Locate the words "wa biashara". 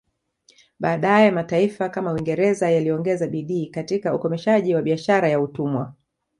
4.75-5.29